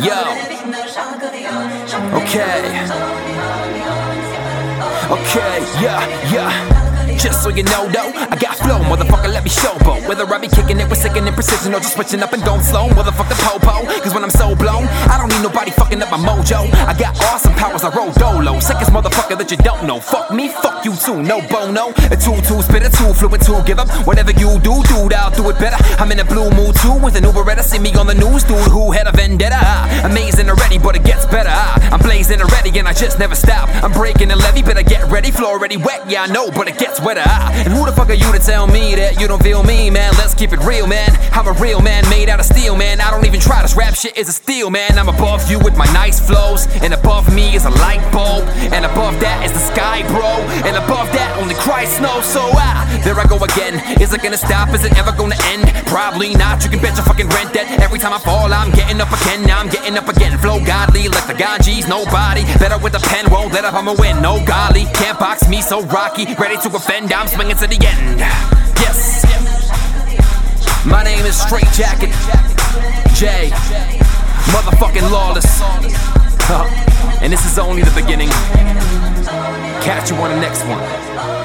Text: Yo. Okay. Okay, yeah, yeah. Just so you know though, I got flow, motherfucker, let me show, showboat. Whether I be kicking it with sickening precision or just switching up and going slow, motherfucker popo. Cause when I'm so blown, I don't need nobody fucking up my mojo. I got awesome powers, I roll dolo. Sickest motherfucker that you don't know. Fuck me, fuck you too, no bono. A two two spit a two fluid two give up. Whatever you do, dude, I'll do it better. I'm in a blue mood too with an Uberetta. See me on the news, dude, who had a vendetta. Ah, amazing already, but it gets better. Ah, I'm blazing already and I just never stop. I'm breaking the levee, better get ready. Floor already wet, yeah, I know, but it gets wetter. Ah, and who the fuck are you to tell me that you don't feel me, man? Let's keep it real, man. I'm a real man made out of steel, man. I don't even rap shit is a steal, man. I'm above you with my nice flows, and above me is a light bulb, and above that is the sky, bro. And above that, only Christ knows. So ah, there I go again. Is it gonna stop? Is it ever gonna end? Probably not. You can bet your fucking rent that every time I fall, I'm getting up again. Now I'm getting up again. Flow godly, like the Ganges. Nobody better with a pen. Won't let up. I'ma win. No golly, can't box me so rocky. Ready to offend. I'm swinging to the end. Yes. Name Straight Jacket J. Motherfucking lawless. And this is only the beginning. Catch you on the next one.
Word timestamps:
Yo. 0.00 0.16
Okay. 2.16 2.64
Okay, 5.12 5.56
yeah, 5.82 6.32
yeah. 6.32 7.16
Just 7.18 7.42
so 7.42 7.50
you 7.50 7.62
know 7.64 7.86
though, 7.92 8.08
I 8.14 8.36
got 8.40 8.56
flow, 8.56 8.80
motherfucker, 8.88 9.28
let 9.28 9.44
me 9.44 9.50
show, 9.50 9.76
showboat. 9.76 10.08
Whether 10.08 10.24
I 10.24 10.38
be 10.38 10.48
kicking 10.48 10.80
it 10.80 10.88
with 10.88 10.98
sickening 10.98 11.34
precision 11.34 11.74
or 11.74 11.80
just 11.80 11.94
switching 11.94 12.22
up 12.22 12.32
and 12.32 12.42
going 12.42 12.62
slow, 12.62 12.88
motherfucker 12.88 13.36
popo. 13.44 13.84
Cause 14.00 14.14
when 14.14 14.24
I'm 14.24 14.30
so 14.30 14.56
blown, 14.56 14.88
I 15.12 15.18
don't 15.18 15.28
need 15.28 15.42
nobody 15.42 15.70
fucking 15.72 16.00
up 16.00 16.10
my 16.10 16.16
mojo. 16.16 16.72
I 16.88 16.96
got 16.98 17.14
awesome 17.28 17.51
powers, 17.62 17.84
I 17.84 17.94
roll 17.94 18.10
dolo. 18.12 18.58
Sickest 18.58 18.90
motherfucker 18.90 19.38
that 19.38 19.50
you 19.50 19.56
don't 19.58 19.86
know. 19.86 20.00
Fuck 20.00 20.32
me, 20.32 20.48
fuck 20.48 20.84
you 20.84 20.94
too, 20.96 21.22
no 21.22 21.38
bono. 21.46 21.94
A 22.10 22.16
two 22.18 22.34
two 22.42 22.58
spit 22.66 22.82
a 22.82 22.90
two 22.90 23.14
fluid 23.14 23.40
two 23.40 23.62
give 23.62 23.78
up. 23.78 23.88
Whatever 24.04 24.32
you 24.32 24.58
do, 24.58 24.82
dude, 24.90 25.14
I'll 25.14 25.30
do 25.30 25.48
it 25.50 25.58
better. 25.62 25.78
I'm 26.02 26.10
in 26.10 26.18
a 26.18 26.24
blue 26.24 26.50
mood 26.50 26.74
too 26.82 26.98
with 26.98 27.14
an 27.14 27.22
Uberetta. 27.22 27.62
See 27.62 27.78
me 27.78 27.94
on 27.94 28.06
the 28.08 28.18
news, 28.18 28.42
dude, 28.42 28.72
who 28.74 28.90
had 28.90 29.06
a 29.06 29.12
vendetta. 29.12 29.58
Ah, 29.62 30.10
amazing 30.10 30.50
already, 30.50 30.78
but 30.78 30.96
it 30.96 31.04
gets 31.04 31.24
better. 31.26 31.50
Ah, 31.52 31.78
I'm 31.92 32.00
blazing 32.00 32.40
already 32.42 32.76
and 32.78 32.88
I 32.88 32.92
just 32.92 33.18
never 33.20 33.36
stop. 33.36 33.68
I'm 33.84 33.92
breaking 33.92 34.28
the 34.28 34.36
levee, 34.36 34.62
better 34.62 34.82
get 34.82 35.08
ready. 35.08 35.30
Floor 35.30 35.52
already 35.52 35.76
wet, 35.76 36.10
yeah, 36.10 36.22
I 36.22 36.26
know, 36.26 36.50
but 36.50 36.66
it 36.68 36.78
gets 36.78 37.00
wetter. 37.00 37.22
Ah, 37.24 37.52
and 37.64 37.72
who 37.72 37.86
the 37.86 37.92
fuck 37.92 38.10
are 38.10 38.18
you 38.18 38.30
to 38.32 38.40
tell 38.40 38.66
me 38.66 38.96
that 38.96 39.20
you 39.20 39.28
don't 39.28 39.42
feel 39.42 39.62
me, 39.62 39.88
man? 39.90 40.12
Let's 40.18 40.34
keep 40.34 40.52
it 40.52 40.60
real, 40.60 40.88
man. 40.88 41.10
I'm 41.32 41.46
a 41.46 41.52
real 41.52 41.80
man 41.80 42.02
made 42.10 42.28
out 42.28 42.40
of 42.40 42.46
steel, 42.46 42.74
man. 42.74 43.00
I 43.00 43.10
don't 43.10 43.26
even 43.26 43.31
rap 43.76 43.94
shit 43.94 44.16
is 44.16 44.28
a 44.28 44.32
steal, 44.32 44.70
man. 44.70 44.98
I'm 44.98 45.08
above 45.08 45.50
you 45.50 45.58
with 45.58 45.76
my 45.76 45.86
nice 45.92 46.20
flows, 46.20 46.66
and 46.82 46.92
above 46.94 47.32
me 47.32 47.54
is 47.54 47.64
a 47.64 47.70
light 47.84 48.02
bulb, 48.12 48.44
and 48.72 48.84
above 48.84 49.18
that 49.20 49.44
is 49.44 49.52
the 49.52 49.58
sky, 49.58 50.02
bro. 50.08 50.40
And 50.66 50.76
above 50.76 51.10
that, 51.12 51.36
only 51.40 51.54
Christ 51.54 52.00
knows. 52.00 52.24
So 52.26 52.40
ah, 52.54 52.84
there 53.04 53.18
I 53.18 53.26
go 53.26 53.38
again. 53.42 53.80
Is 54.00 54.12
it 54.12 54.22
gonna 54.22 54.36
stop? 54.36 54.70
Is 54.74 54.84
it 54.84 54.96
ever 54.98 55.12
gonna 55.12 55.38
end? 55.52 55.68
Probably 55.86 56.34
not. 56.34 56.64
You 56.64 56.70
can 56.70 56.80
bet 56.80 56.96
your 56.96 57.04
fucking 57.04 57.28
rent 57.28 57.52
that 57.54 57.68
every 57.80 57.98
time 57.98 58.12
I 58.12 58.18
fall, 58.18 58.52
I'm 58.52 58.70
getting 58.72 59.00
up 59.00 59.12
again. 59.12 59.44
Now 59.46 59.60
I'm 59.60 59.68
getting 59.68 59.96
up 59.96 60.08
again. 60.08 60.38
Flow 60.38 60.58
godly, 60.64 61.08
like 61.08 61.26
the 61.26 61.34
Ganges. 61.34 61.88
Nobody 61.88 62.42
better 62.58 62.78
with 62.78 62.94
a 62.94 63.02
pen. 63.08 63.30
Won't 63.30 63.52
let 63.52 63.64
up. 63.64 63.74
I'ma 63.74 63.94
win. 63.98 64.20
No 64.22 64.44
golly, 64.44 64.84
can't 64.94 65.18
box 65.18 65.48
me 65.48 65.62
so 65.62 65.82
rocky. 65.86 66.26
Ready 66.34 66.56
to 66.62 66.68
offend. 66.74 67.12
I'm 67.12 67.28
swinging 67.28 67.56
to 67.56 67.66
the 67.66 67.78
end. 67.80 68.20
Yes. 68.82 69.61
Name 71.32 71.48
Straight 71.48 71.72
Jacket 71.72 72.10
J. 73.14 73.48
Motherfucking 74.52 75.10
lawless. 75.10 75.62
And 77.22 77.32
this 77.32 77.46
is 77.46 77.58
only 77.58 77.82
the 77.82 77.90
beginning. 77.92 78.28
Catch 79.80 80.10
you 80.10 80.16
on 80.16 80.30
the 80.30 80.40
next 80.40 80.64
one. 80.64 81.41